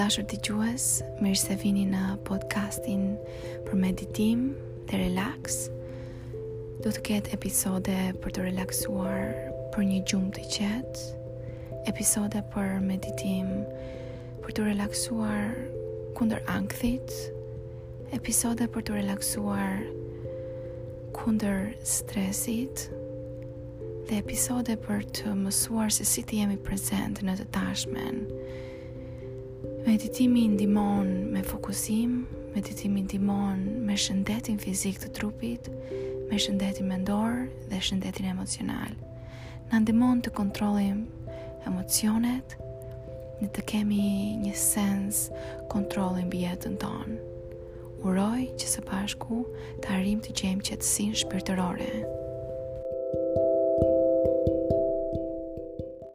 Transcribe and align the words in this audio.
dashur 0.00 0.24
të 0.30 0.36
gjues, 0.46 0.84
mirë 1.20 1.36
se 1.36 1.54
vini 1.60 1.82
në 1.90 2.02
podcastin 2.24 3.00
për 3.66 3.74
meditim 3.76 4.44
dhe 4.88 4.96
relax 5.02 5.58
Do 6.80 6.88
të 6.94 7.02
ketë 7.08 7.34
episode 7.36 7.96
për 8.24 8.32
të 8.32 8.44
relaxuar 8.46 9.26
për 9.74 9.84
një 9.90 9.98
gjumë 10.08 10.30
të 10.38 10.44
qetë 10.54 11.82
Episode 11.92 12.40
për 12.54 12.72
meditim 12.86 13.50
për 14.46 14.56
të 14.56 14.70
relaxuar 14.70 15.52
kunder 16.16 16.40
angthit 16.54 17.12
Episode 18.20 18.70
për 18.76 18.88
të 18.88 18.96
relaxuar 19.02 19.84
kunder 21.20 21.74
stresit 21.92 22.86
Dhe 24.08 24.16
episode 24.24 24.80
për 24.88 25.04
të 25.20 25.36
mësuar 25.44 25.92
se 26.00 26.08
si 26.14 26.24
të 26.30 26.40
jemi 26.44 26.58
prezent 26.70 27.20
në 27.28 27.36
të 27.44 27.50
tashmen 27.60 28.22
Meditimi 29.90 30.42
ndimon 30.48 31.06
ndihmon 31.06 31.32
me 31.34 31.40
fokusim, 31.50 32.10
meditimi 32.54 33.00
i 33.00 33.04
ndihmon 33.06 33.58
me 33.86 33.94
shëndetin 34.04 34.58
fizik 34.64 35.00
të 35.02 35.08
trupit, 35.18 35.66
me 36.30 36.38
shëndetin 36.44 36.86
mendor 36.92 37.48
dhe 37.72 37.80
shëndetin 37.88 38.28
emocional. 38.34 38.94
Na 39.72 39.80
ndihmon 39.82 40.22
të 40.22 40.30
kontrolim 40.38 41.02
emocionet, 41.66 42.54
ne 43.42 43.48
të 43.58 43.66
kemi 43.72 44.00
një 44.46 44.54
sens 44.66 45.24
kontrolli 45.74 46.22
mbi 46.30 46.44
jetën 46.46 46.78
tonë. 46.86 47.18
Uroj 48.06 48.46
që 48.62 48.72
së 48.76 48.86
bashku 48.92 49.42
të 49.82 49.96
arrijmë 49.98 50.28
të 50.28 50.38
gjejmë 50.44 50.70
qetësinë 50.70 51.22
shpirtërore. 51.24 51.92